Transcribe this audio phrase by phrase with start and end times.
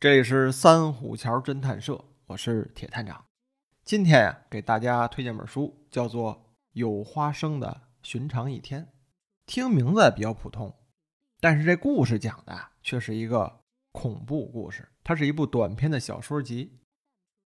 [0.00, 3.22] 这里是三虎桥侦探社，我是铁探长。
[3.84, 6.34] 今天呀，给大家推荐本书，叫做
[6.72, 8.82] 《有花生的寻常一天》。
[9.44, 10.74] 听名字比较普通，
[11.38, 13.60] 但是这故事讲的啊却是一个
[13.92, 14.88] 恐怖故事。
[15.04, 16.78] 它是一部短篇的小说集，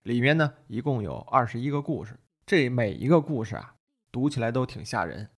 [0.03, 2.19] 里面呢一共有二十一个故事。
[2.45, 3.77] 这每一个故事啊，
[4.11, 5.30] 读起来都挺吓人，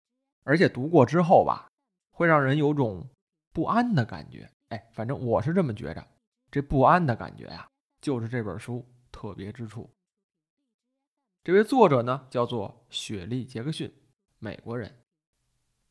[0.45, 1.67] 而且读过之后吧，
[2.11, 3.09] 会让人有种
[3.51, 4.49] 不安的感觉。
[4.69, 6.07] 哎，反正我是这么觉着。
[6.51, 7.69] 这不安的感觉呀，
[8.01, 9.89] 就是这本书特别之处。
[11.43, 13.91] 这位作者呢，叫做雪莉·杰克逊，
[14.37, 14.99] 美国人。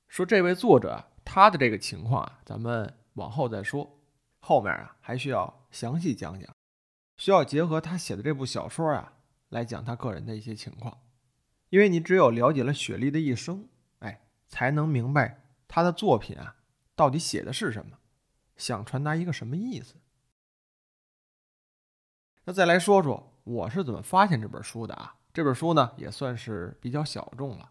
[0.07, 3.99] 说这位作者他的这个情况啊，咱们往后再说。
[4.41, 6.55] 后面啊，还需要详细讲讲，
[7.17, 9.15] 需要结合他写的这部小说啊，
[9.49, 11.01] 来讲他个人的一些情况。
[11.71, 13.69] 因为你只有了解了雪莉的一生，
[14.01, 16.57] 哎，才能明白他的作品啊，
[16.95, 17.99] 到底写的是什么，
[18.57, 19.95] 想传达一个什么意思。
[22.45, 25.17] 那再来说说我是怎么发现这本书的啊？
[25.33, 27.71] 这本书呢也算是比较小众了，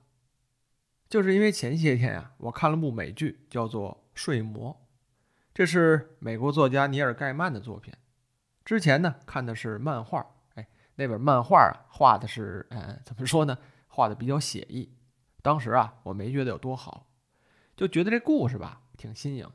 [1.10, 4.72] 就是因为前些天呀，我看了部美剧，叫做《睡魔》，
[5.54, 7.94] 这是美国作家尼尔盖曼的作品。
[8.64, 13.58] 之前呢看的是漫画，哎，那本漫画啊画的是，嗯，怎么说呢？
[13.88, 14.96] 画的比较写意。
[15.42, 17.08] 当时啊我没觉得有多好，
[17.76, 19.50] 就觉得这故事吧挺新颖。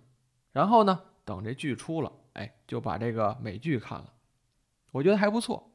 [0.52, 4.14] 然后呢等这剧出了，哎，就把这个美剧看了。
[4.95, 5.73] 我觉得还不错，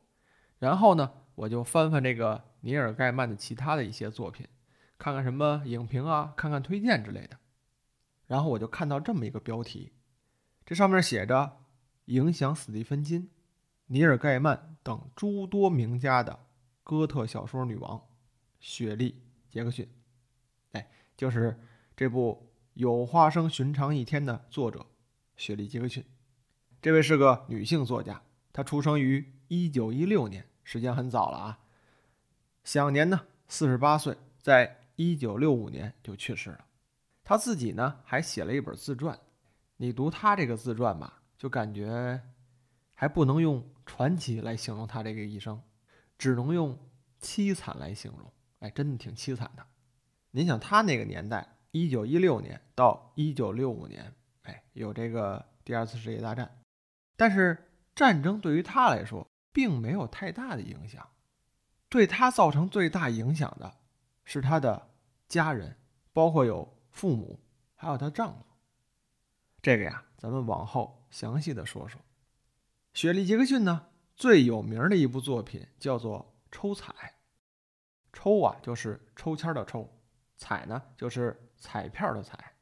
[0.59, 4.47] 然后呢，我就翻翻这个尼尔盖曼的其他的一些作品，
[4.97, 7.37] 看看什么影评啊，看看推荐之类的。
[8.27, 9.91] 然后我就看到这么一个标题，
[10.65, 11.57] 这上面写着
[12.05, 13.29] “影响斯蒂芬金、
[13.87, 16.39] 尼尔盖曼等诸多名家的
[16.81, 18.01] 哥特小说女王
[18.61, 19.11] 雪莉·
[19.49, 19.85] 杰克逊”。
[20.71, 21.59] 哎，就是
[21.93, 24.85] 这部《有花生寻常一天》的作者
[25.35, 26.05] 雪莉·杰克逊。
[26.81, 28.21] 这位是个女性作家。
[28.51, 31.59] 他出生于一九一六年，时间很早了啊。
[32.63, 36.65] 享年呢四十八岁，在一九六五年就去世了。
[37.23, 39.17] 他自己呢还写了一本自传。
[39.77, 42.21] 你读他这个自传吧，就感觉
[42.95, 45.61] 还不能用传奇来形容他这个一生，
[46.17, 46.77] 只能用
[47.21, 48.31] 凄惨来形容。
[48.59, 49.65] 哎，真的挺凄惨的。
[50.31, 56.51] 您想他那个年代，一九一六年到一九六五年，哎，有这个第二次世界大战，
[57.15, 57.65] 但是。
[57.99, 61.09] 战争对于他来说并没有太大的影响，
[61.89, 63.75] 对他造成最大影响的
[64.23, 64.91] 是他的
[65.27, 65.75] 家人，
[66.13, 67.41] 包括有父母，
[67.75, 68.45] 还有她丈夫。
[69.61, 71.99] 这个呀，咱们往后详细的说说。
[72.93, 76.93] 雪莉·杰克逊呢，最有名的一部作品叫做《抽彩》。
[78.13, 79.85] 抽啊，就是抽签的抽；
[80.37, 82.53] 彩呢，就是彩票的彩。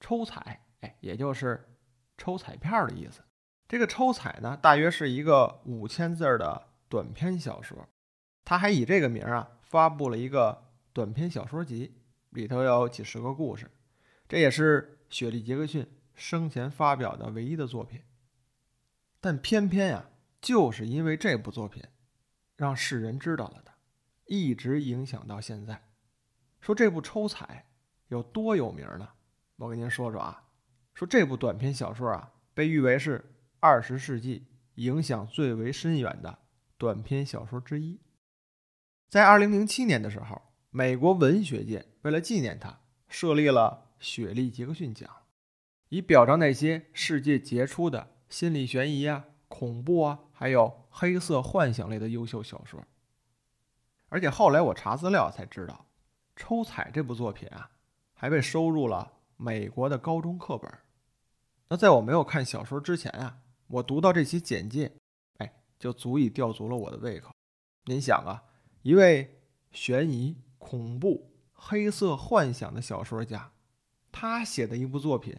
[0.00, 1.66] 抽彩，哎，也就是
[2.18, 3.22] 抽彩票的意思。
[3.66, 7.88] 这个抽彩呢，大约是一个五千字的短篇小说，
[8.44, 11.96] 他还以这个名啊发布了一个短篇小说集，
[12.28, 13.70] 里头有几十个故事，
[14.28, 18.02] 这也是雪莉·杰克逊生前发表的唯一的作品。
[19.18, 20.10] 但偏偏呀，
[20.42, 21.82] 就是因为这部作品，
[22.56, 23.74] 让世人知道了他，
[24.26, 25.88] 一直影响到现在。
[26.60, 27.66] 说这部抽彩
[28.08, 29.08] 有多有名呢？
[29.56, 30.44] 我跟您说说啊，
[30.92, 33.24] 说这部短篇小说啊，被誉为是。
[33.64, 36.40] 二十世纪影响最为深远的
[36.76, 37.98] 短篇小说之一，
[39.08, 45.08] 在二零零七年的时候，美国文学界为了纪念他，设立了雪莉·杰克逊奖，
[45.88, 52.84] 以表彰那些世界杰出的心理悬疑啊、恐怖啊，还有黑色幻想类的优秀小说。
[54.10, 55.86] 而且后来我查资料才知道，
[56.38, 57.70] 《抽彩》这部作品啊，
[58.12, 60.70] 还被收入了美国的高中课本。
[61.70, 63.38] 那在我没有看小说之前啊。
[63.66, 64.92] 我读到这些简介，
[65.38, 67.32] 哎，就足以吊足了我的胃口。
[67.86, 68.44] 您想啊，
[68.82, 69.40] 一位
[69.72, 73.52] 悬疑、恐怖、黑色幻想的小说家，
[74.12, 75.36] 他写的一部作品，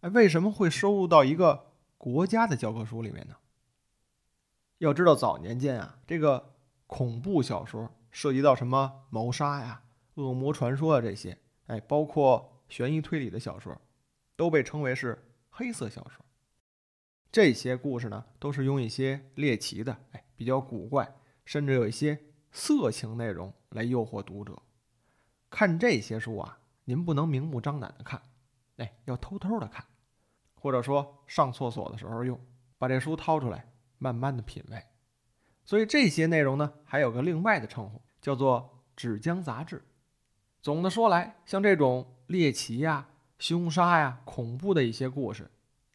[0.00, 3.36] 哎，为什么会收入到一个国家的教科书里面呢？
[4.78, 6.54] 要知道，早年间啊，这个
[6.86, 9.84] 恐怖小说涉及到什么谋杀呀、
[10.14, 13.80] 恶魔传说啊这些，哎，包括悬疑推理的小说，
[14.36, 16.23] 都被称为是黑色小说。
[17.34, 22.16] 这些故事呢，都是用一些猎奇的，哎，比较古怪，甚至有一些
[22.52, 24.56] 色情内容来诱惑读者。
[25.50, 28.22] 看这些书啊，您不能明目张胆的看，
[28.76, 29.84] 哎，要偷偷的看，
[30.54, 32.38] 或者说上厕所的时候用，
[32.78, 34.80] 把这书掏出来，慢慢的品味。
[35.64, 39.84] 所以这些内容呢，还有个另外的称呼，叫做纸浆杂志。
[40.62, 43.08] 总的说来，像这种猎奇呀、
[43.40, 45.50] 凶杀呀、恐怖的一些故事。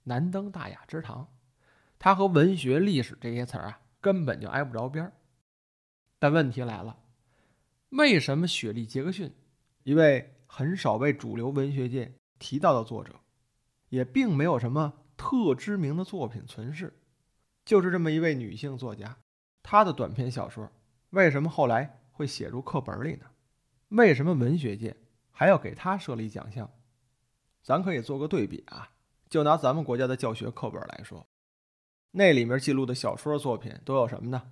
[0.10, 1.28] 难登大雅之堂，
[2.00, 5.14] 它和文学、历史这些词儿啊，根本就挨不着边儿。
[6.18, 6.98] 但问题来了，
[7.90, 9.32] 为什么雪莉·杰克逊，
[9.84, 13.14] 一位很少被主流文学界提到的作者，
[13.90, 16.92] 也并没有什么特知名的作品存世，
[17.64, 19.16] 就是这么一位女性作家，
[19.62, 20.72] 她的短篇小说
[21.12, 23.28] 为什么后来会写入课本里呢？
[23.90, 24.98] 为什么文学界
[25.30, 26.68] 还要给她设立奖项？
[27.62, 28.90] 咱可以做个对比啊，
[29.30, 31.28] 就拿咱们国家的教学课本来说。
[32.12, 34.52] 那里面记录的小说作品都有什么呢？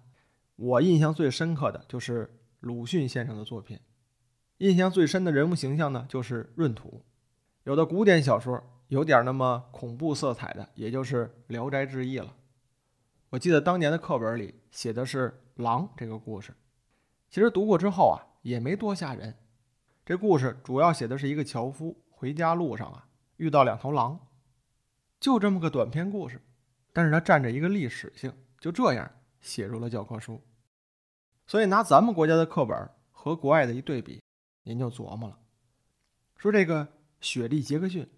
[0.55, 3.79] 我印象最深刻的就是鲁迅先生的作品，
[4.57, 7.03] 印象最深的人物形象呢就是闰土。
[7.63, 12.35] 有的古典小说有点那么恐怖色彩的，也就是《聊斋志异》了。
[13.29, 16.53] 我记得当年的课本里写的是狼这个故事，
[17.29, 19.35] 其实读过之后啊也没多吓人。
[20.05, 24.19] 这故事主要写的是一个樵夫回家路上啊遇到两头狼，
[25.19, 26.41] 就这么个短篇故事。
[26.93, 30.41] 但是它占着一个历史性，就这样写入了教科书。
[31.45, 34.21] 所以拿咱们国家的课本和国外的一对比，
[34.63, 35.39] 您就琢磨了：
[36.37, 36.87] 说这个
[37.21, 38.09] 雪莉·杰克逊，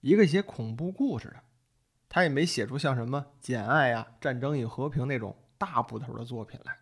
[0.00, 1.42] 一个写恐怖故事的，
[2.08, 6.78] 他也没写出像什么《简爱》呀、《战争与和平》那种大部头的作品来，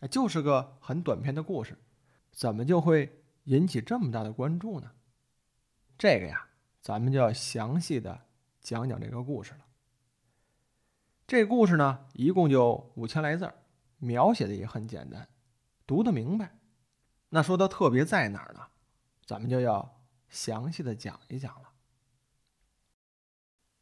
[0.00, 1.76] 哎，就是个很短篇的故事，
[2.30, 4.92] 怎么就会引起这么大的关注呢？
[5.98, 6.48] 这个呀，
[6.80, 8.27] 咱们就要详细的
[8.68, 9.64] 讲讲这个故事了。
[11.26, 13.54] 这故事呢，一共就五千来字儿，
[13.96, 15.26] 描写的也很简单，
[15.86, 16.58] 读得明白。
[17.30, 18.66] 那说它特别在哪儿呢？
[19.24, 21.70] 咱们就要详细的讲一讲了。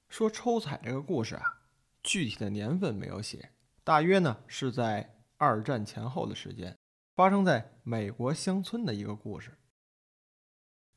[0.09, 1.63] 说抽彩这个故事啊，
[2.05, 3.51] 具体的年份没有写，
[3.83, 6.79] 大约呢是在二战前后的时间，
[7.17, 9.59] 发生在美国乡村的一个故事。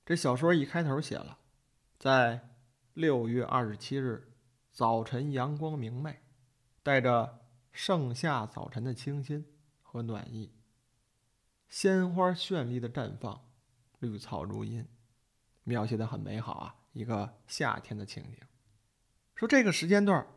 [0.06, 1.40] 这小说一开头写了，
[1.98, 2.48] 在
[3.00, 4.30] 六月二十七日
[4.74, 6.20] 早晨，阳光明媚。
[6.84, 9.46] 带着盛夏早晨的清新
[9.82, 10.52] 和暖意，
[11.70, 13.40] 鲜花绚丽的绽放，
[14.00, 14.86] 绿草如茵，
[15.64, 16.76] 描写的很美好啊！
[16.92, 18.42] 一个夏天的情景。
[19.34, 20.28] 说这个时间段，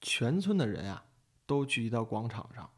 [0.00, 1.04] 全村的人啊
[1.44, 2.70] 都聚集到广场上，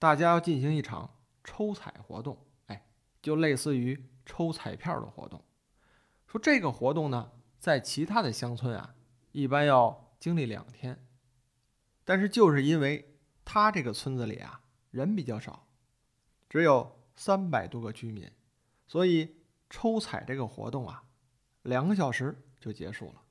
[0.00, 1.08] 大家要进行一场
[1.44, 2.36] 抽彩活动，
[2.66, 2.84] 哎，
[3.22, 5.40] 就类似于抽彩票的活动。
[6.26, 7.30] 说这个活动呢，
[7.60, 8.94] 在其他的乡村啊，
[9.32, 11.06] 一般要经历两天。
[12.04, 15.68] 但是就是因为他这个村子里啊人比较少，
[16.48, 18.32] 只有三百多个居民，
[18.86, 21.04] 所以抽彩这个活动啊，
[21.62, 23.22] 两个小时就结束了。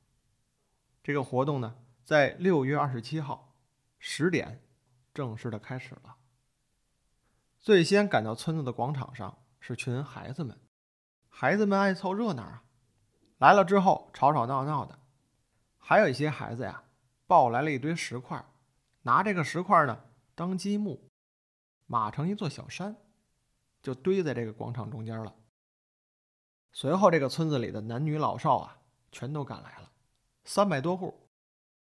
[1.02, 3.56] 这个活动呢，在六月二十七号
[3.98, 4.62] 十点
[5.12, 6.18] 正式的开始了。
[7.60, 10.58] 最先赶到村子的广场上是群孩子们，
[11.28, 12.64] 孩子们爱凑热闹啊，
[13.40, 15.00] 来了之后吵吵闹闹的，
[15.78, 16.84] 还有一些孩子呀
[17.26, 18.46] 抱来了一堆石块。
[19.04, 19.98] 拿这个石块呢
[20.36, 21.10] 当积木，
[21.86, 22.98] 码成一座小山，
[23.82, 25.34] 就堆在这个广场中间了。
[26.74, 28.78] 随后，这个村子里的男女老少啊，
[29.12, 29.90] 全都赶来了，
[30.44, 31.28] 三百多户，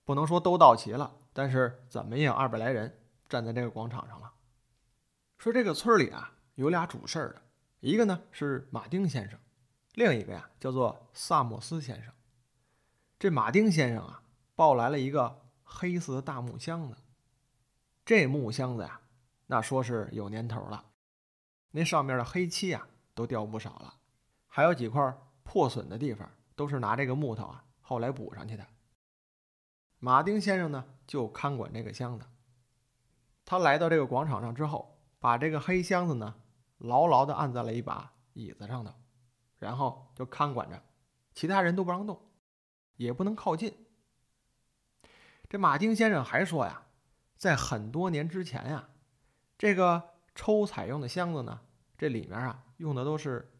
[0.06, 4.32] 不能说都到齐了，但是怎么也有二百来人站在这个广场上了。
[5.40, 7.42] 说这个村里啊，有俩主事儿的，
[7.80, 9.40] 一个呢是马丁先生，
[9.94, 12.14] 另一个呀叫做萨默斯先生。
[13.20, 14.24] 这马丁先生啊，
[14.56, 15.40] 抱来了一个。
[15.74, 16.98] 黑色的大木箱子，
[18.04, 19.00] 这木箱子呀，
[19.46, 20.84] 那说是有年头了，
[21.72, 23.96] 那上面的黑漆啊都掉不少了，
[24.50, 28.68] 还有几块破损的地方，都是拿这个木头啊后来补上去的。
[30.00, 32.26] 马丁先生呢就看管这个箱子，
[33.46, 36.36] 他来到这个广场上之后，把这个黑箱子呢
[36.80, 38.94] 牢牢地按在了一把椅子上头，
[39.62, 40.84] 然后就看管着，
[41.36, 42.32] 其他人都不让动，
[42.96, 43.86] 也不能靠近。
[45.48, 46.88] 这马丁先生还说呀，
[47.38, 48.90] 在很多年之前呀，
[49.60, 51.62] 这个抽彩用的箱子呢，
[51.96, 53.54] 这里面啊用的都是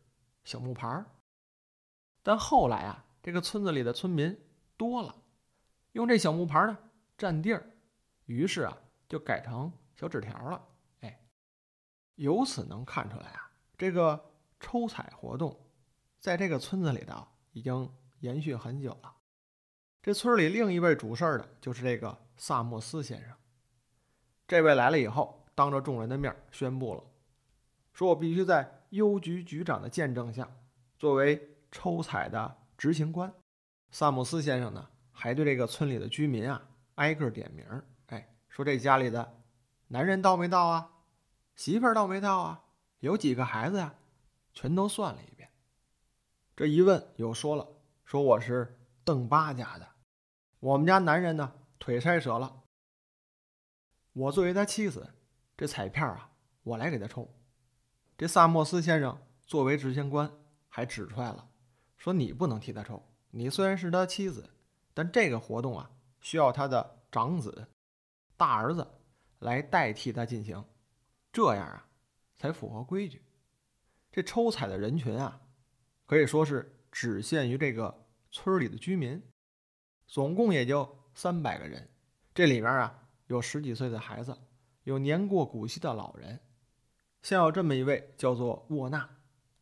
[0.44, 1.06] 小木牌儿。
[2.24, 4.36] 但后来啊，这个村子里的村民
[4.78, 5.16] 多了，
[5.92, 6.76] 用这小木牌呢
[7.16, 7.70] 占地儿，
[8.26, 8.76] 于是啊
[9.08, 10.68] 就改成小纸条了。
[11.02, 11.28] 哎，
[12.16, 15.61] 由此能看出来啊，这个抽彩活动
[16.22, 19.12] 在这个村子里头已经延续很久了。
[20.04, 23.36] 这村里另一位主事儿的就是这个萨默斯先生。
[24.48, 27.04] 这位来了以后，当着众人的面宣布了，
[27.92, 30.48] 说我必须在邮局局长的见证下，
[31.00, 33.34] 作为抽彩的执行官。
[33.90, 37.66] 萨默斯先生呢，还对这个村里的居民啊挨个点名，
[38.08, 39.42] 哎，说这家里的
[39.88, 40.92] 男人到没到啊，
[41.56, 42.64] 媳妇儿到没到啊，
[43.00, 43.96] 有几个孩子呀，
[44.54, 45.41] 全都算了一遍。
[46.62, 47.68] 这一问又说了，
[48.06, 49.96] 说我是邓八家的。
[50.60, 52.62] 我们家男人呢，腿摔折了，
[54.14, 55.12] 我作为他妻子，
[55.58, 56.30] 这彩票啊，
[56.62, 57.28] 我来给他抽。
[58.16, 60.32] 这萨默斯先生作为执行官，
[60.68, 61.50] 还指出来了，
[61.98, 63.04] 说你不能替他抽。
[63.32, 64.48] 你虽然是他妻子，
[64.94, 65.90] 但这个活动啊，
[66.20, 67.70] 需要他的长子、
[68.38, 68.88] 大儿子
[69.40, 70.64] 来代替他进行，
[71.34, 71.90] 这样啊，
[72.38, 73.26] 才符合规矩。
[74.12, 75.42] 这抽彩的人群啊，
[76.12, 79.24] 可以说是只限于这个村里的居民，
[80.06, 81.90] 总共也就三百个人。
[82.34, 84.38] 这里面啊，有十几岁的孩子，
[84.84, 86.38] 有年过古稀的老人。
[87.22, 89.10] 像有这么一位叫做沃纳，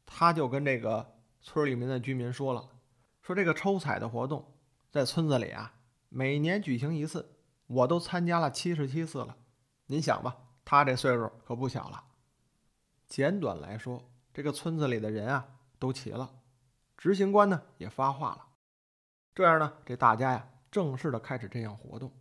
[0.07, 2.67] 他就跟这个村里面的居民说了。
[3.21, 4.51] 说这个抽彩的活动
[4.89, 5.75] 在村子里啊，
[6.09, 7.37] 每年举行一次，
[7.67, 9.37] 我都参加了七十七次了。
[9.85, 12.05] 您想吧，他这岁数可不小了。
[13.07, 16.37] 简短来说，这个村子里的人啊都齐了，
[16.99, 18.47] 执行官呢也发话了。
[19.33, 22.11] 这样呢，这大家呀正式的开始这项活动。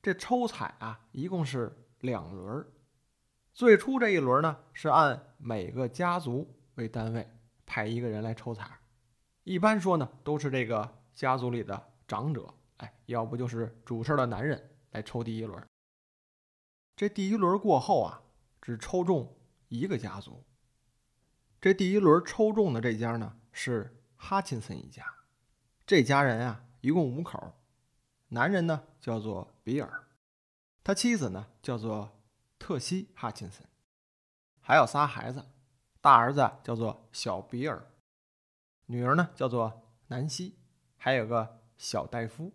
[0.00, 2.72] 这抽彩啊，一共是两轮儿。
[3.52, 7.28] 最初这一轮呢，是按每个家族为单位
[7.66, 8.78] 派一个人来抽彩。
[9.42, 15.60] 一般说呢，都是这个家族里的长者，哎，要不就是主事的男人来抽第一轮。
[16.94, 18.22] 这第一轮过后啊，
[18.62, 20.44] 只抽中一个家族。
[21.60, 25.06] 这第一轮抽中的这家呢是哈钦森一家，
[25.86, 27.54] 这家人啊一共五口，
[28.28, 30.08] 男人呢叫做比尔，
[30.82, 32.20] 他妻子呢叫做
[32.58, 33.64] 特西哈钦森，
[34.60, 35.46] 还有仨孩子，
[36.00, 37.90] 大儿子叫做小比尔。
[38.86, 40.58] 女儿呢，叫做南希，
[40.96, 42.52] 还有个小戴夫，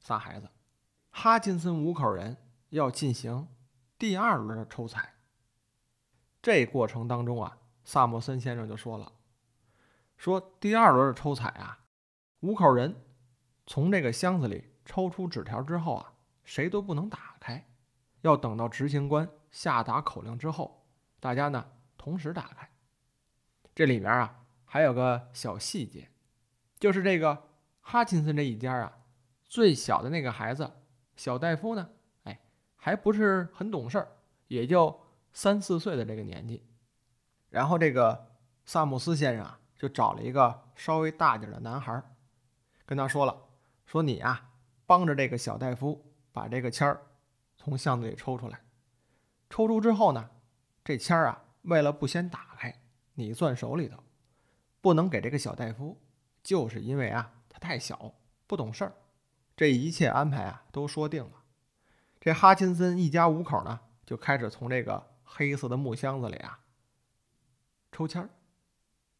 [0.00, 0.48] 仨孩子。
[1.10, 2.38] 哈金森五口人
[2.70, 3.46] 要进行
[3.98, 5.14] 第二轮的抽彩。
[6.40, 9.12] 这过程当中啊，萨默森先生就说了
[10.16, 11.78] ：“说第二轮的抽彩啊，
[12.40, 12.94] 五口人
[13.66, 16.12] 从这个箱子里抽出纸条之后啊，
[16.44, 17.68] 谁都不能打开，
[18.22, 20.86] 要等到执行官下达口令之后，
[21.20, 22.70] 大家呢同时打开。
[23.74, 26.10] 这里面啊。”还有个小细节，
[26.80, 27.46] 就是这个
[27.80, 28.98] 哈钦森这一家啊，
[29.44, 30.68] 最小的那个孩子
[31.14, 31.90] 小戴夫呢，
[32.24, 32.40] 哎，
[32.74, 34.08] 还不是很懂事儿，
[34.48, 35.00] 也就
[35.32, 36.66] 三四岁的这个年纪。
[37.50, 38.32] 然后这个
[38.64, 42.02] 萨姆斯先生啊，就找了一个稍微大点的男孩，
[42.86, 43.48] 跟他说了，
[43.86, 44.50] 说你啊，
[44.86, 47.02] 帮着这个小戴夫把这个签儿
[47.56, 48.60] 从箱子里抽出来。
[49.50, 50.30] 抽出之后呢，
[50.82, 52.80] 这签儿啊，为了不先打开，
[53.14, 54.02] 你攥手里头。
[54.80, 55.98] 不能给这个小戴夫，
[56.42, 58.14] 就是因为啊，他太小，
[58.46, 58.92] 不懂事儿。
[59.56, 61.42] 这一切安排啊，都说定了。
[62.20, 66.60] 这哈钦森一家五口呢，就开始从这个黑色的木箱子里啊
[67.92, 68.28] 抽签儿。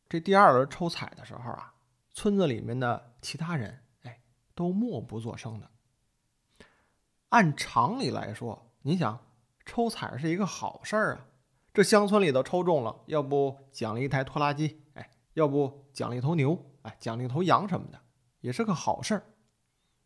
[0.08, 1.74] 这第二轮抽彩的时候啊，
[2.12, 4.20] 村子里面的其他人哎，
[4.54, 5.70] 都默不作声的。
[7.30, 9.26] 按常理来说，你想
[9.64, 11.26] 抽彩是一个好事儿啊，
[11.72, 14.84] 这乡村里头抽中了，要不奖励一台拖拉机？
[14.94, 18.00] 哎要不奖励一头牛，哎，奖励一头羊什么的，
[18.40, 19.24] 也是个好事儿。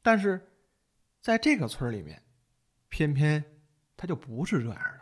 [0.01, 0.55] 但是，
[1.21, 2.23] 在这个村里面，
[2.89, 3.45] 偏偏
[3.95, 5.01] 他就不是这样的。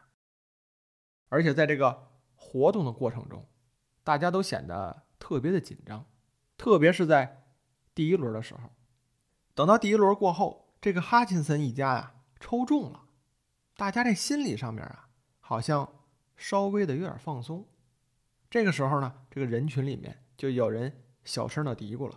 [1.28, 3.46] 而且在这个活动的过程中，
[4.06, 6.06] 大家都显得特别的紧张，
[6.56, 7.42] 特别是在
[7.92, 8.70] 第一轮的时候。
[9.52, 13.06] 等到第一轮过后，这个哈钦森一家呀抽中了，
[13.74, 15.08] 大家这心理上面啊，
[15.40, 15.92] 好像
[16.36, 17.66] 稍微的有点放松。
[18.48, 22.16] 这个时候呢，这个人群里面就有人小声的嘀咕了，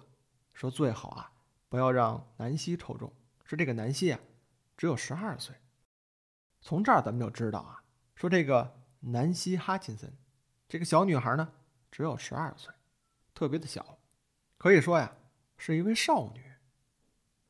[0.54, 1.32] 说最好啊
[1.70, 3.12] 不要让南希抽中。
[3.44, 4.20] 说这个南希啊
[4.78, 5.56] 只有十二岁。
[6.62, 7.82] 从这儿咱们就知道啊，
[8.14, 10.14] 说这个南希哈钦森
[10.68, 11.52] 这个小女孩呢
[11.92, 12.74] 只有十二岁，
[13.34, 14.00] 特别的小，
[14.58, 15.16] 可以说呀
[15.58, 16.44] 是一位少女。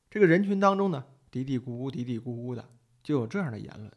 [0.09, 2.69] 这个人群当中呢嘀嘀咕咕、嘀嘀咕咕的，
[3.03, 3.91] 就有这样的言论。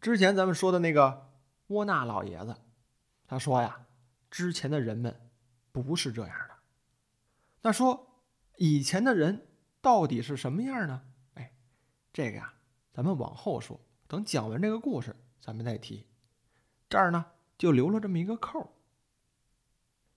[0.00, 1.32] 之前咱们说的那个
[1.68, 2.56] 沃纳老爷子。
[3.26, 3.86] 他说呀，
[4.30, 5.30] 之前的人们
[5.72, 6.54] 不是这样的。
[7.62, 8.20] 那说
[8.56, 9.48] 以前的人
[9.80, 11.02] 到底是什么样呢？
[11.32, 11.56] 哎，
[12.12, 12.52] 这个呀，
[12.92, 16.06] 咱们往后说，等讲完这个故事，咱们再提。
[16.90, 17.24] 这儿呢，
[17.56, 18.73] 就留了这么一个扣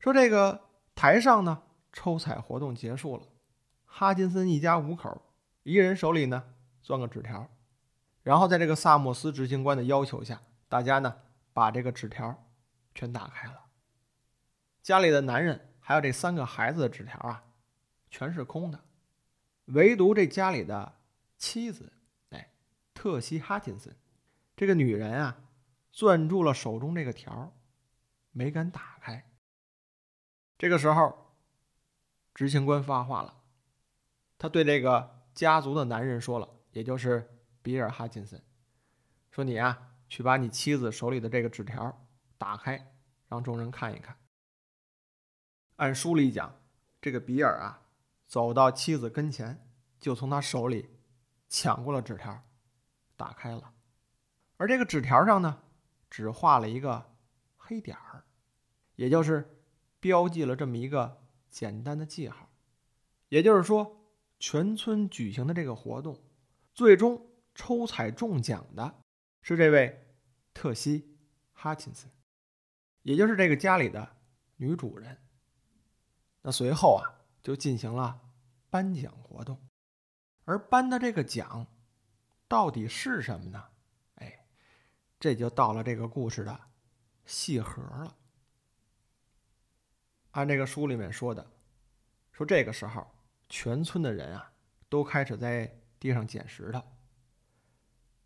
[0.08, 3.24] 说这个台上呢，抽彩活动结束了，
[3.86, 5.22] 哈金森一家五口，
[5.64, 6.46] 一人手里呢
[6.82, 7.50] 攥个纸条，
[8.24, 11.18] 然后在这个萨默斯执行官的要求下，大家呢
[11.52, 12.42] 把这个纸条。
[12.96, 13.66] 全打开了，
[14.82, 17.44] 家里的男人还有这三个孩子的纸条啊，
[18.10, 18.80] 全是空的，
[19.66, 20.96] 唯独这家里的
[21.38, 21.92] 妻子，
[22.30, 22.50] 哎，
[22.94, 23.94] 特西哈金森，
[24.56, 25.38] 这个女人啊，
[25.92, 27.52] 攥住了手中这个条，
[28.32, 29.26] 没敢打开。
[30.58, 31.36] 这个时候，
[32.34, 33.42] 执行官发话了，
[34.38, 38.42] 他对这个家族的男人说了，也就是比尔·哈金森，
[39.30, 42.08] 说：“你啊，去把你妻子手里的这个纸条
[42.40, 42.96] 打开，
[43.28, 44.18] 让众人看一看。”
[45.78, 46.60] 按书里讲，
[47.00, 47.84] 这个比尔啊，
[48.26, 50.90] 走到妻子跟前，就从他手里
[51.48, 52.42] 抢过了纸条，
[53.16, 53.74] 打开了。
[54.58, 55.62] 而这个纸条上呢，
[56.10, 57.16] 只画了一个
[57.58, 58.26] 黑点儿，
[58.96, 59.57] 也就是
[60.08, 62.50] 标记了这么一个简单的记号。
[63.28, 64.08] 也就是说，
[64.40, 66.24] 全村举行的这个活动，
[66.74, 69.04] 最终抽彩中奖的
[69.42, 70.08] 是这位
[70.54, 71.02] 特西·
[71.52, 72.10] 哈钦森，
[73.02, 74.16] 也就是这个家里的
[74.56, 75.18] 女主人。
[76.42, 77.04] 那随后啊，
[77.44, 78.22] 就进行了
[78.70, 79.60] 颁奖活动，
[80.46, 81.68] 而颁的这个奖
[82.48, 83.62] 到底是什么呢？
[84.16, 84.46] 哎，
[85.20, 86.58] 这就到了这个故事的
[87.26, 88.16] 细核了。
[90.38, 91.46] 按这个书里面说的，
[92.32, 93.06] 说这个时候。
[93.50, 94.51] 全村的人啊，
[94.89, 96.84] 都开始在地上捡石头。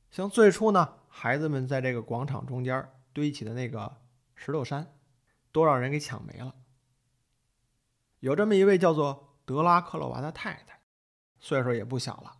[0.09, 4.01] 像最初呢，孩子们在这个广场中间堆起的那个
[4.33, 4.95] 石头山，
[5.51, 6.55] 都让人给抢没了。
[8.19, 10.81] 有这么一位叫做德拉克洛娃的太太，
[11.39, 12.35] 岁数也不小了。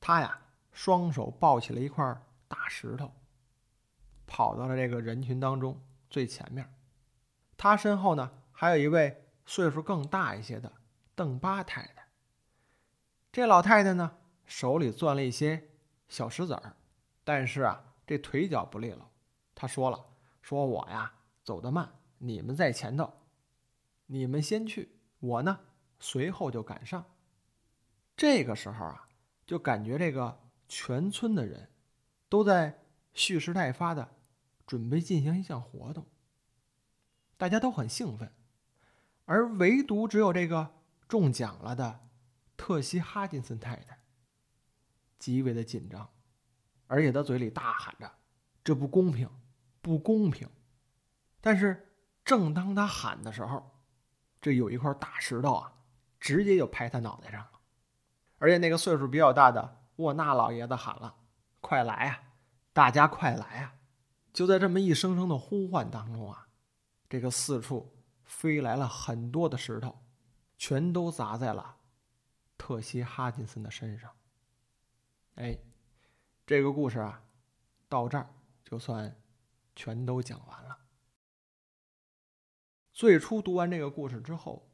[0.00, 2.16] 她呀，双手抱起了一块
[2.46, 3.12] 大石头，
[4.28, 6.72] 跑到了这个人群当中最前面。
[7.56, 8.30] 她身后呢，
[8.62, 10.72] 还有一位岁数更大一些的
[11.16, 12.06] 邓八太太。
[13.32, 15.68] 这老太太呢，手里攥了一些
[16.08, 16.76] 小石子儿，
[17.24, 19.10] 但是啊，这腿脚不利落。
[19.52, 20.06] 她说了
[20.40, 23.12] ：“说我呀，走得慢，你们在前头，
[24.06, 25.58] 你们先去，我呢，
[25.98, 27.04] 随后就赶上。”
[28.16, 29.08] 这个时候啊，
[29.44, 30.38] 就感觉这个
[30.68, 31.68] 全村的人
[32.28, 34.14] 都在蓄势待发的
[34.64, 36.06] 准备进行一项活动，
[37.36, 38.32] 大家都很兴奋，
[39.32, 40.74] 而唯独只有这个
[41.08, 42.00] 中奖了的。
[42.54, 43.98] 特西·哈金森太太
[45.18, 46.06] 极为的紧张，
[46.86, 48.12] 而且他嘴里大喊着
[48.62, 49.28] ：“这不公平，
[49.80, 50.46] 不公平！”
[51.40, 51.88] 但是，
[52.24, 53.80] 正当他喊的时候，
[54.40, 55.72] 这有一块大石头啊，
[56.20, 57.52] 直接就拍他脑袋上了。
[58.38, 61.16] 而且，那个岁数比较大的沃纳老爷子喊了
[61.60, 62.22] ：“快来啊，
[62.74, 63.74] 大家快来啊！”
[64.32, 66.46] 就在这么一声声的呼唤当中啊，
[67.08, 67.92] 这个四处
[68.32, 70.02] 飞来了很多的石头，
[70.56, 71.76] 全都砸在了。
[72.56, 74.10] 特西·哈金森的身上。
[75.34, 75.56] 哎，
[76.46, 77.22] 这个故事啊，
[77.88, 79.14] 到这儿就算
[79.76, 80.78] 全都讲完了。
[82.90, 84.66] 最初读完这个故事之后，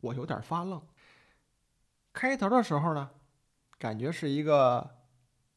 [0.00, 0.84] 我有点发愣。
[2.12, 3.10] 开头的时候呢，
[3.78, 5.06] 感觉是一个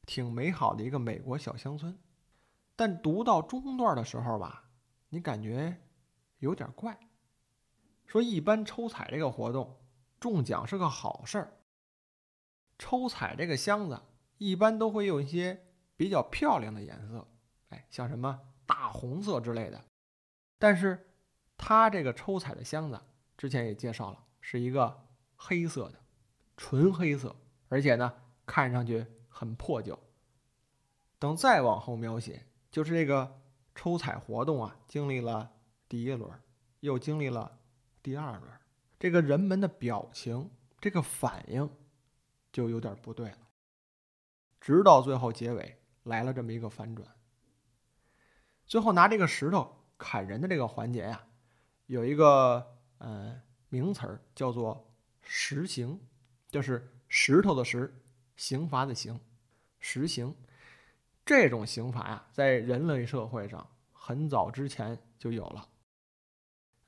[0.05, 1.97] 挺美好的一个美国小乡村，
[2.75, 4.69] 但读到中段的时候吧，
[5.09, 5.81] 你感觉
[6.37, 6.97] 有点怪。
[8.11, 9.79] 说一般抽彩这个活动，
[10.19, 11.53] 中奖是个好事儿。
[12.77, 14.01] 抽彩这个箱子
[14.37, 17.25] 一般都会有一些比较漂亮的颜色，
[17.69, 19.81] 哎，像什么大红色之类的。
[20.59, 21.07] 但是
[21.55, 22.99] 它这个抽彩的箱子
[23.37, 26.03] 之前也介绍了，是一个黑色的，
[26.57, 27.33] 纯黑色，
[27.69, 28.13] 而且呢
[28.45, 29.97] 看上去很破旧。
[31.17, 33.39] 等再往后描写，就是这个
[33.73, 35.53] 抽彩活动啊，经历了
[35.87, 36.29] 第一轮，
[36.81, 37.59] 又经历了
[38.01, 38.43] 第二轮，
[38.99, 41.69] 这个人们的表情，这个反应。
[42.53, 43.37] 就有点不对了。
[44.59, 47.07] 直到最后结尾来了这么一个反转。
[48.67, 51.23] 最后拿这个石头砍人的这个环节呀，
[51.85, 55.97] 有一个呃名词儿叫做“石刑”，
[56.51, 58.03] 就是石头的石，
[58.35, 59.17] 刑罚的刑，
[59.79, 60.35] 石刑。
[61.25, 65.69] 这种刑罚呀，在人类社会上很早之前就有了。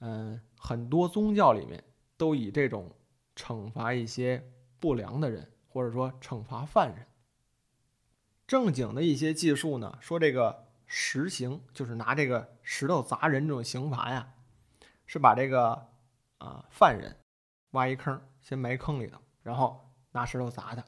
[0.04, 1.84] 嗯，很多宗教里面
[2.18, 2.92] 都以这种
[3.36, 5.50] 惩罚一些不良的人。
[5.74, 7.08] 或者说惩罚犯人，
[8.46, 14.36] 正经的一些技术呢，说这个实刑就是拿这个石头砸人这种刑罚呀，
[15.08, 15.88] 是把这个
[16.38, 17.18] 啊犯人
[17.72, 20.86] 挖一坑，先埋坑里头，然后拿石头砸他。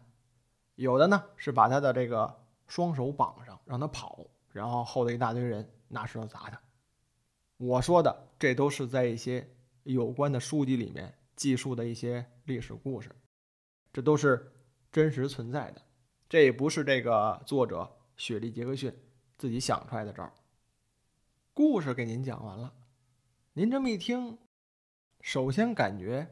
[0.76, 6.62] 有的呢是把他的这个双手绑上，让他跑，然后后头一大堆人拿石头砸他。
[7.58, 9.50] 我说的这都是在一些
[9.84, 13.10] 有关的书籍里面记述的一些历史故事，
[13.94, 14.52] 这都是。
[14.92, 15.82] 真实存在的，
[16.30, 18.94] 这也不是这个作者雪莉·杰克逊
[19.38, 20.32] 自己想出来的招儿。
[21.54, 22.74] 故事给您讲完了，
[23.52, 24.38] 您这么一听，
[25.20, 26.26] 首先感觉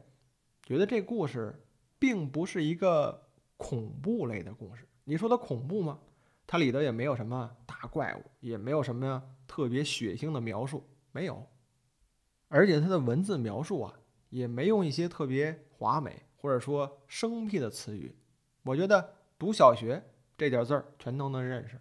[0.62, 1.62] 觉得这故事
[1.98, 4.88] 并不是一个恐怖类的故事。
[5.04, 6.00] 你说它恐怖吗？
[6.46, 11.48] 它里头也没有什么大怪物，也没有什么特别血腥的描述，没有。
[12.48, 13.94] 而且它的文字描述啊，
[14.30, 18.16] 也没用一些特别华美或者说生僻的词语。
[18.64, 20.02] 我觉得读小学
[20.36, 21.80] 这点字儿全都能认识。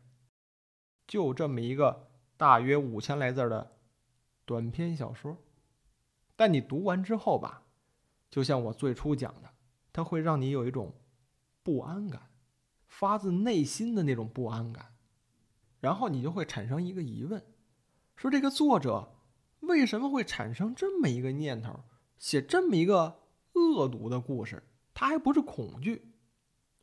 [1.07, 3.75] 就这么一个大约五千来字的
[4.45, 5.37] 短篇小说，
[6.35, 7.63] 但你读完之后吧，
[8.29, 9.49] 就像我最初讲的，
[9.91, 10.93] 它会让你有一种
[11.61, 12.29] 不安感，
[12.87, 14.95] 发自内心的那种不安感，
[15.79, 17.43] 然后你就会产生一个疑问：
[18.15, 19.12] 说这个作者
[19.63, 21.83] 为什么会产生这么一个念头，
[22.17, 23.21] 写这么一个
[23.53, 24.63] 恶毒的故事？
[24.93, 26.13] 他还不是恐惧，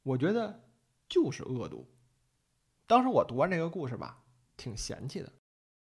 [0.03, 0.69] 我觉得
[1.09, 1.89] 就是恶毒。
[2.87, 4.25] 当时我读完这个故事吧，
[4.57, 5.33] 挺嫌弃的。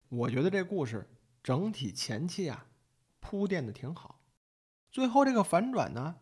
[0.09, 1.09] 我觉得这故事
[1.41, 2.67] 整体前期啊
[3.19, 4.21] 铺垫的挺好，
[4.91, 6.17] 最后这个反转呢，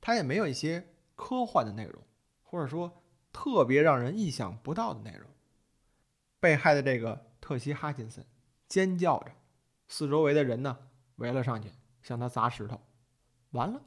[0.00, 2.02] 它也没有一些科幻的内容，
[2.42, 5.30] 或者说特别让人意想不到的内容。
[6.40, 8.26] 被害的这个特西·哈金森
[8.66, 9.32] 尖叫着，
[9.92, 10.78] 四周围的人呢
[11.16, 11.70] 围了上去，
[12.02, 12.80] 向他砸石头。
[13.50, 13.82] 完了，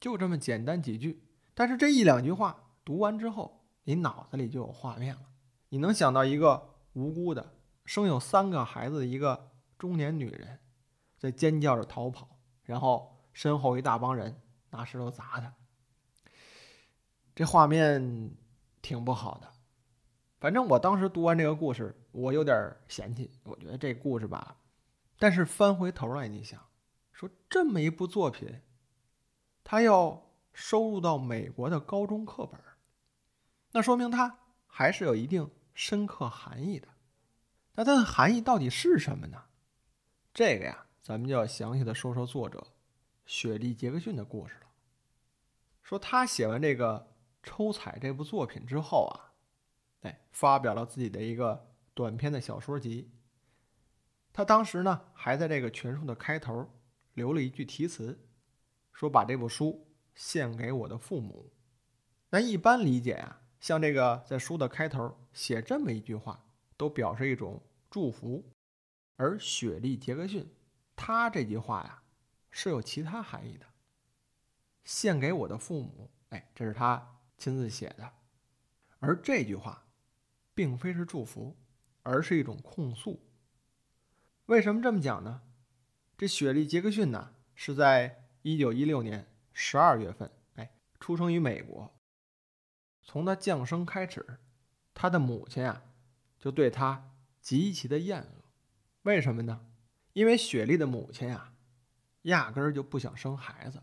[0.00, 1.22] 就这么简单几句，
[1.54, 3.60] 但是这一两句话读完之后。
[3.84, 5.22] 你脑子里就有画面了，
[5.70, 7.54] 你能想到一个无辜的
[7.84, 10.60] 生有三个孩子的一个中年女人，
[11.18, 15.52] 在尖叫着逃跑，然后身后一大帮人拿石头砸她。
[17.34, 18.30] 这画面
[18.80, 19.48] 挺不好的。
[20.38, 24.56] 反正我当时读完这个故事，我有点嫌弃，我觉得这故事吧。
[25.22, 26.60] 但是翻回头来，你想，
[27.12, 28.60] 说这么一部作品，
[29.62, 32.60] 它要收入到美国的高中课本。
[33.70, 36.88] 那说明它还是有一定深刻含义的。
[37.74, 39.44] 那它的含义到底是什么呢？
[40.34, 42.72] 这个呀，咱们就要详细的说说作者
[43.24, 44.66] 雪莉·杰克逊的故事了。
[45.82, 46.98] 说他写完这个
[47.48, 49.30] 《抽彩》这部作品之后啊，
[50.00, 53.08] 哎，发表了自己的一个短篇的小说集。
[54.32, 56.68] 他当时呢，还在这个全书的开头
[57.14, 58.18] 留了一句题词，
[58.92, 61.52] 说把这部书献给我的父母。
[62.30, 63.38] 那一般理解啊。
[63.60, 66.44] 像这个在书的开头写这么一句话，
[66.76, 68.44] 都表示一种祝福，
[69.14, 70.52] 而雪莉·杰克逊，
[70.96, 72.02] 他这句话呀
[72.50, 73.66] 是有其他含义的。
[74.82, 78.12] 献给我的父母，哎，这是他亲自写的，
[78.98, 79.86] 而这句话，
[80.54, 81.56] 并非是祝福，
[82.02, 83.22] 而是一种控诉。
[84.46, 85.42] 为什么这么讲呢？
[86.18, 91.96] 这雪莉·杰克逊呢，是在一九一六年十二月份，哎，出生于美国。
[93.02, 94.38] 从他降生开始，
[94.94, 95.82] 他的母亲啊，
[96.38, 98.44] 就对他极其的厌恶。
[99.02, 99.66] 为什么呢？
[100.12, 101.54] 因为雪莉的母亲啊，
[102.22, 103.82] 压根儿就不想生孩子，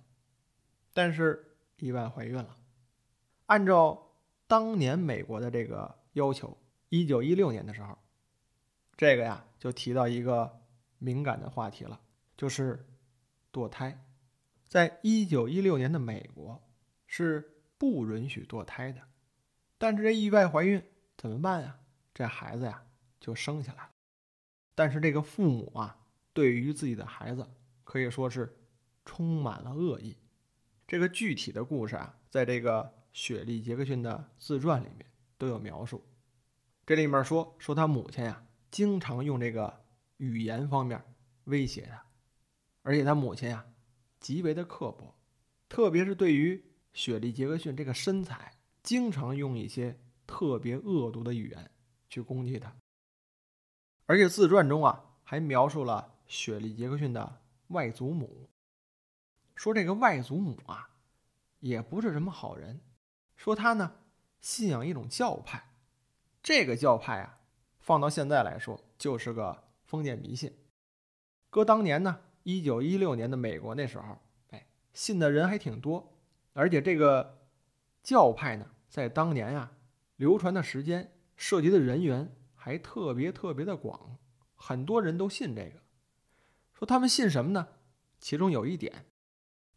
[0.94, 2.58] 但是意外怀孕了。
[3.48, 4.14] 按照
[4.46, 6.58] 当年美国的这个要求，
[6.90, 7.98] 一九一六年的时候，
[9.00, 10.60] 这个呀就提到一个
[10.98, 12.02] 敏感的话题了，
[12.36, 12.86] 就是
[13.54, 14.06] 堕胎。
[14.68, 16.62] 在一九一六年的美国
[17.08, 17.56] 是。
[17.80, 19.02] 不允许堕胎的，
[19.78, 20.84] 但是这意外怀孕
[21.16, 21.80] 怎么办呀？
[22.14, 22.84] 这孩子呀
[23.22, 23.92] 就生下来了。
[24.76, 25.98] 但是这个父母啊，
[26.34, 27.48] 对于自己的孩子
[27.86, 28.54] 可以说是
[29.06, 30.18] 充满了恶意。
[30.86, 35.06] 这个具体的故事啊，在这个雪莉·杰克逊的自传里面
[35.38, 36.06] 都有描述。
[36.86, 39.86] 这里面说说他母亲呀，经常用这个
[40.18, 41.04] 语言方面
[41.46, 42.06] 威胁他，
[42.82, 43.66] 而且他母亲呀
[44.20, 45.16] 极为的刻薄，
[45.68, 46.66] 特别是对于。
[46.92, 48.52] 雪莉·杰克逊这个身材，
[48.82, 51.72] 经常用一些特别恶毒的语言
[52.10, 52.76] 去攻击他。
[54.08, 58.50] 而且自传中啊，还描述了雪莉·杰克逊的外祖母，
[59.56, 60.90] 说这个外祖母啊，
[61.60, 62.82] 也不是什么好人，
[63.36, 63.98] 说他呢
[64.42, 65.72] 信仰一种教派，
[66.42, 67.39] 这个教派啊，
[67.80, 70.54] 放到现在来说就是个封建迷信。
[71.50, 76.16] 搁当年呢，一九一六年的美国那时候，哎，信的人还挺多。
[76.54, 77.48] 而且这个
[78.04, 79.72] 教派呢，在当年呀，
[80.18, 84.18] 流传的时间、涉及的人员还特别特别的广，
[84.56, 85.82] 很多人都信这个。
[86.74, 87.68] 说他们信什么呢？
[88.20, 89.06] 其中有一点，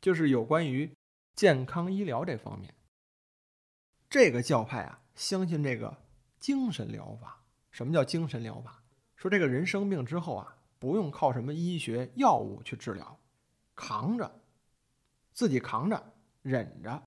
[0.00, 0.90] 就是有关于
[1.34, 2.74] 健康医疗这方面。
[4.10, 6.02] 这个教派啊，相信这个
[6.38, 7.41] 精神疗法。
[7.72, 8.80] 什么叫精神疗法？
[9.16, 13.18] 说这个人生病之后啊，不用靠什么医学药物去治疗，
[13.74, 14.40] 扛着，
[15.32, 16.12] 自己扛着。
[16.42, 17.00] 忍着，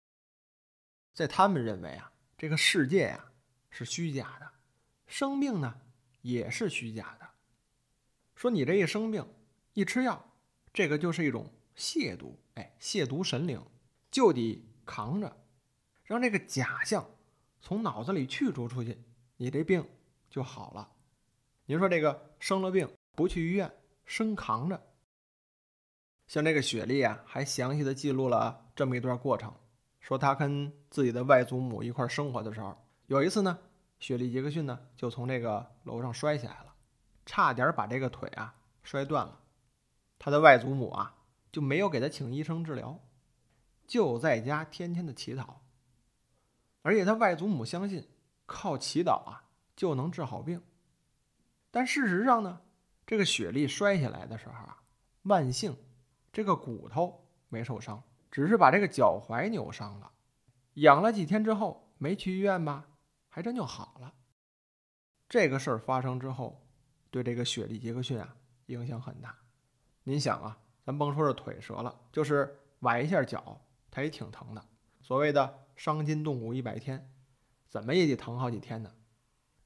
[1.13, 3.25] 在他们认为啊，这个世界呀
[3.69, 4.49] 是虚假的，
[5.07, 5.81] 生病呢
[6.21, 7.27] 也是虚假的。
[8.33, 9.27] 说你这一生病，
[9.73, 10.33] 一吃药，
[10.71, 13.61] 这个就是一种亵渎，哎，亵渎神灵，
[14.09, 15.35] 就得扛着，
[16.05, 17.05] 让这个假象
[17.59, 18.97] 从脑子里去除出去，
[19.35, 19.85] 你这病
[20.29, 20.89] 就好了。
[21.65, 23.71] 您说这个生了病不去医院，
[24.05, 24.81] 生扛着。
[26.27, 29.53] 像这个雪莉啊，还详细的记录了这么一段过程，
[29.99, 32.75] 说她跟自己的外祖母一块生活的时候，
[33.07, 33.59] 有一次呢，
[33.99, 36.73] 雪莉·杰克逊呢就从这个楼上摔下来了，
[37.25, 39.39] 差点把这个腿啊摔断了。
[40.17, 41.15] 他的外祖母啊
[41.51, 42.99] 就没有给他请医生治疗，
[43.85, 45.45] 就在家天天的祈祷。
[46.81, 48.07] 而且他外祖母相信
[48.45, 49.44] 靠祈祷啊
[49.75, 50.61] 就能治好病。
[51.71, 52.61] 但事实上呢，
[53.05, 54.81] 这个雪莉摔下来的时候啊，
[55.23, 55.75] 万幸
[56.31, 60.11] 这个骨头没受伤，只是把这个脚踝扭伤了。
[60.75, 62.87] 养了几天之后没去医院吧。
[63.27, 64.13] 还真就好了。
[65.27, 66.65] 这个事儿发生之后，
[67.11, 68.33] 对这个雪莉·杰克逊啊
[68.67, 69.37] 影响很大。
[70.03, 73.59] 您想啊，咱甭说是腿折了，就是崴一下脚，
[73.91, 74.65] 他也挺疼的。
[75.01, 77.11] 所谓的伤筋动骨一百天，
[77.67, 78.89] 怎么也得疼好几天呢。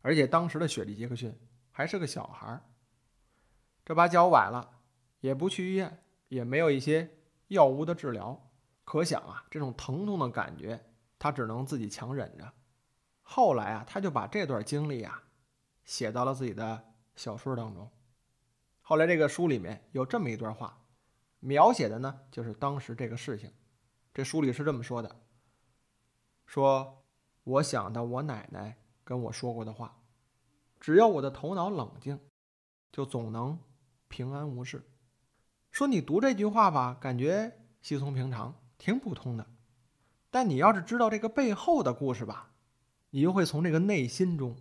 [0.02, 1.34] 而且当时的雪莉·杰克逊
[1.72, 2.62] 还是个小孩儿，
[3.86, 4.80] 这把脚崴了，
[5.20, 8.50] 也不去医院，也没有一些药物的治疗，
[8.86, 10.80] 可想啊，这种疼痛的感觉，
[11.18, 12.54] 他只能自己强忍着。
[13.22, 15.22] 后来啊，他就把这段经历啊
[15.86, 17.92] 写到了自己的小说当中。
[18.82, 20.82] 后来这个书里面有这么一段话，
[21.40, 23.54] 描写的呢就是当时这个事情。
[24.14, 25.16] 这书里是这么说的：
[26.48, 27.04] 说
[27.44, 28.78] 我想到我奶奶
[29.10, 30.04] 跟我说过的话，
[30.80, 32.20] 只要我的头脑冷静，
[32.92, 33.58] 就总能
[34.08, 34.88] 平安无事。
[35.72, 39.48] 说你读这句话吧，感觉稀松平常，挺普通的。
[40.30, 42.54] 但你要是知道这个背后的故事吧。
[43.10, 44.56] 你就会从这个内心中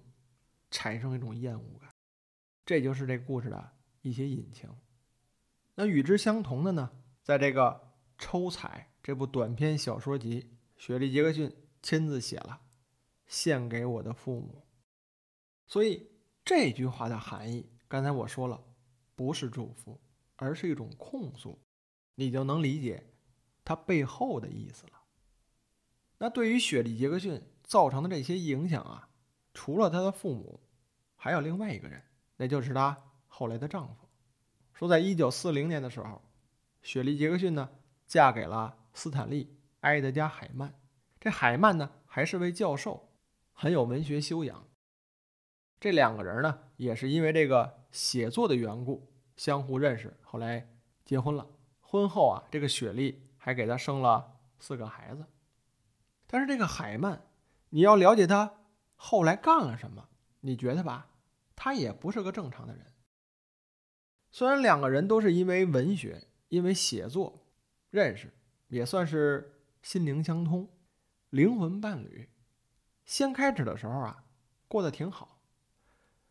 [0.70, 1.90] 产生一种厌恶感，
[2.64, 4.74] 这就是这故事的一些隐情。
[5.74, 6.90] 那与之相同的呢，
[7.22, 7.70] 在这个
[8.16, 12.62] 《抽彩》这部短篇小说集，雪莉·杰克逊亲自写了，
[13.28, 14.64] 献给我的父母。
[15.68, 16.10] 所以
[16.44, 18.60] 这句话的含义，刚才我说了，
[19.14, 20.00] 不是祝福，
[20.34, 21.56] 而是一种控诉，
[22.16, 23.06] 你就能理解
[23.64, 24.94] 它背后的意思了。
[26.18, 27.40] 那对于雪莉·杰克逊。
[27.68, 29.10] 造成的这些影响啊，
[29.52, 30.58] 除了她的父母，
[31.16, 32.02] 还有另外一个人，
[32.38, 34.08] 那就是她后来的丈夫。
[34.72, 36.22] 说在一九四零年的时候，
[36.80, 37.68] 雪莉·杰克逊呢
[38.06, 39.44] 嫁给了斯坦利·
[39.80, 40.80] 埃德加·海曼。
[41.20, 43.08] 这海曼呢还是位教授，
[43.61, 44.68] 很有文学修养。
[45.81, 51.44] 这两个人呢也是因为这个写作的缘故相互认识，后来结婚了。
[51.81, 55.27] 婚后啊，这个雪莉还给他生了四个孩子。
[56.29, 57.25] 但是这个海曼。
[57.71, 58.61] 你要了解他
[58.94, 60.09] 后来干了什么？
[60.42, 61.11] 你觉得吧，
[61.57, 62.94] 他也不是个正常的人。
[64.31, 67.44] 虽然两个人都是因为文学、因为写作
[67.90, 68.33] 认识，
[68.68, 70.71] 也算是心灵相通、
[71.31, 72.31] 灵魂伴侣。
[73.09, 74.23] 先开始的时候啊，
[74.68, 75.40] 过得挺好。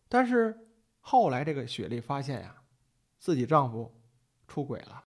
[0.08, 2.62] 但是后来这个雪莉发现呀，
[3.18, 4.00] 自己丈夫
[4.48, 5.06] 出轨了。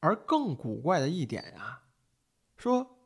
[0.00, 1.82] 而更古怪的一点呀，
[2.56, 2.98] 说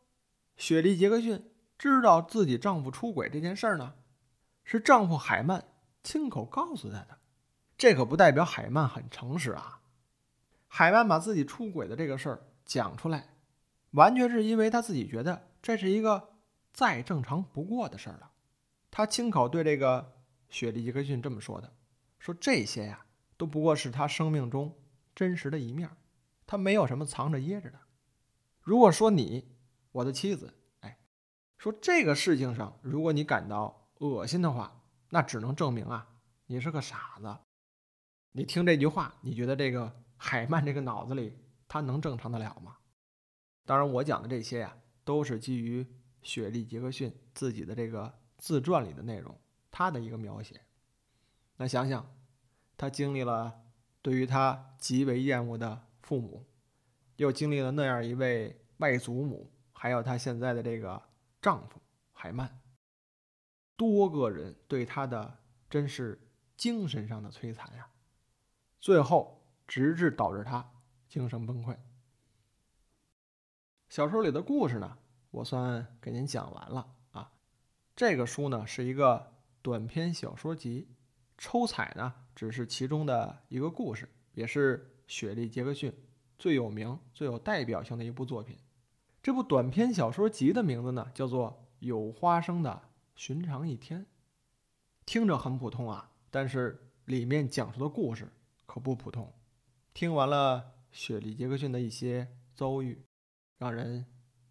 [0.57, 1.53] 雪莉·杰克逊。
[1.77, 3.97] 知道自己丈夫出轨这件事儿呢，
[4.65, 5.63] 是丈夫海曼
[6.03, 7.19] 亲口告诉她的。
[7.77, 9.83] 这可不代表海曼很诚实啊。
[10.69, 13.35] 海曼把自己出轨的这个事儿讲出来，
[13.91, 16.36] 完全是因为他自己觉得这是一个
[16.77, 18.31] 再正常不过的事儿了。
[18.91, 21.75] 他亲口对这个雪莉·杰克逊这么说的
[22.21, 23.07] ：“说这些呀，
[23.39, 24.79] 都不过是他生命中
[25.15, 25.89] 真实的一面，
[26.47, 27.81] 他没有什么藏着掖着的。
[28.61, 29.57] 如果说你，
[29.91, 30.99] 我的妻子。”哎
[31.57, 36.07] 说这个事情上，如果你感到恶心的话，那只能证明啊，
[36.45, 37.39] 你是个傻子。
[38.33, 42.77] 你听这句话，你觉得这个海曼这个脑子里他能正常得了吗？
[43.65, 45.87] 当然，我讲的这些呀，都是基于
[46.27, 49.39] 雪莉·杰克逊自己的这个自传里的内容，
[49.71, 50.61] 他的一个描写。
[51.57, 52.15] 那想想，
[52.77, 53.63] 他经历了
[54.03, 56.45] 对于他极为厌恶的父母，
[57.17, 61.01] 又经历了那样一位外祖母，还有他现在的这个。
[61.39, 61.81] 丈夫
[62.13, 62.61] 海曼，
[63.77, 65.39] 多个人对她的
[65.71, 66.21] 真是
[66.57, 67.89] 精神上的摧残呀，
[68.81, 70.73] 最后直至导致她
[71.09, 71.77] 精神崩溃。
[73.89, 74.99] 小说里的故事呢，
[75.31, 77.33] 我算给您讲完了啊。
[77.95, 80.89] 这个书呢是一个短篇小说集，
[81.39, 85.93] 抽彩呢只是其中的一个故事，也是雪莉·杰克逊
[86.39, 88.59] 最有名、最有代表性的一部作品。
[89.23, 94.03] 这部短篇小说集的名字呢，叫做《有花生的寻常一天》，
[95.05, 98.33] 听着很普通啊，但是里面讲述的故事
[98.67, 99.33] 可不普通。
[99.93, 103.05] 听完了雪莉·杰克逊的一些遭遇，
[103.59, 104.07] 让人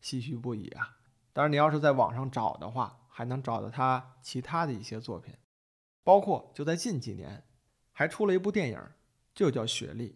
[0.05, 0.99] 唏嘘不已啊。
[1.33, 5.33] 当然，你要是在网上找的话，还能找到他其他的一些作品，
[6.03, 7.43] 包括就在近几年，
[7.91, 8.79] 还出了一部电影，
[9.33, 10.09] 就叫《雪莉》。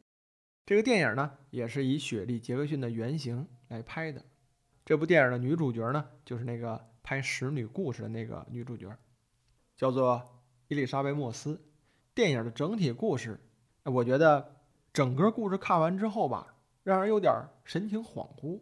[0.63, 4.23] 这个电影呢，也是以雪莉·杰克逊的原型来拍的。
[4.85, 8.95] 这部电影的女主角呢，就是那个拍《使女故事》的那个女主角，
[9.75, 11.59] 叫做伊丽莎白·莫斯。
[12.13, 13.39] 电影的整体故事，
[13.85, 14.55] 我觉得
[14.93, 18.61] 整个故事看完之后吧，让人有点神情恍惚。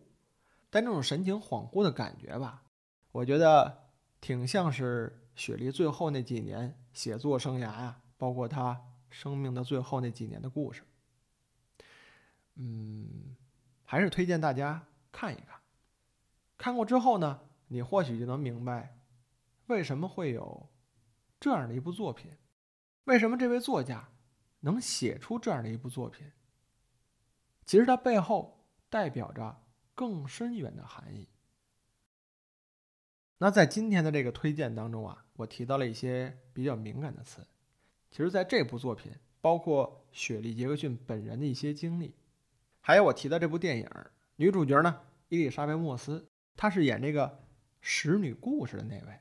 [0.69, 2.63] 但这种神情恍惚的感觉吧，
[3.11, 10.83] 我觉得挺像是雪莉最后那几年写作生涯呀，包括她生命的最后那几年的故事。
[12.55, 13.35] 嗯，
[13.85, 15.59] 还是推荐大家看一看。
[16.57, 18.97] 看过之后呢，你或许就能明白，
[19.67, 20.69] 为什么会有
[21.39, 22.31] 这样的一部作品，
[23.05, 24.09] 为什么这位作家
[24.61, 26.31] 能写出这样的一部作品。
[27.65, 29.61] 其实它背后代表着
[29.97, 31.27] 更深远的含义。
[33.39, 37.47] 那在今天的这个推荐当中啊，我提到了一些比较敏感的词。
[38.11, 42.13] 其实，在这部作品，包括雪莉·杰克逊本人的一些经历，
[42.79, 43.89] 还有我提到这部电影
[44.35, 46.29] 女主角呢，伊丽莎白·莫斯。
[46.55, 47.43] 她是演这个
[47.81, 49.19] 使女故事的那位，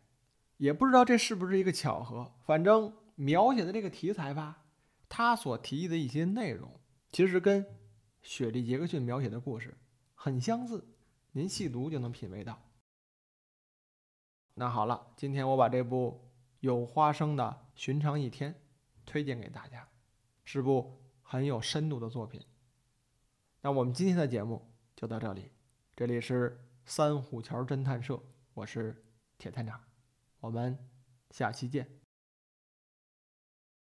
[0.58, 2.34] 也不知道这是不是一个巧合。
[2.44, 4.64] 反正描写的这个题材吧，
[5.08, 6.78] 她所提议的一些内容，
[7.10, 7.64] 其实跟
[8.22, 9.74] 雪莉·杰克逊描写的故事
[10.26, 10.84] 很相似。
[11.30, 12.60] 您细读就能品味到。
[14.54, 17.44] 那好了，今天我把这部有花生的
[17.76, 18.52] 《寻常一天》
[19.04, 19.88] 推荐给大家，
[20.44, 22.44] 是部很有深度的作品。
[23.60, 25.52] 那我们今天的节目就到这里，
[25.94, 26.60] 这里是。
[26.88, 28.20] 三虎桥侦探社，
[28.54, 29.04] 我是
[29.38, 29.80] 铁探长，
[30.38, 30.76] 我们
[31.30, 31.95] 下期见。